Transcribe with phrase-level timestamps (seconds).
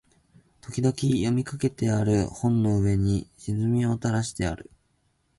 [0.61, 4.71] 時々読みかけてある本の上に涎をたらしている